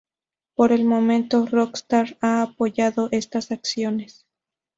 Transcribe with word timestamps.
Por 0.55 0.71
el 0.71 0.83
momento, 0.83 1.45
Rockstar 1.45 2.17
ha 2.21 2.41
apoyado 2.41 3.09
estas 3.11 3.51
acciones. 3.51 4.25